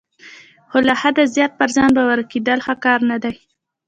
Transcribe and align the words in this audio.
خو 0.69 0.77
له 0.87 0.93
حده 1.01 1.23
زیات 1.35 1.51
پر 1.59 1.69
ځان 1.75 1.89
باوري 1.97 2.25
کیدل 2.31 2.59
ښه 2.65 2.73
کار 2.85 2.99
نه 3.11 3.17
دی. 3.23 3.35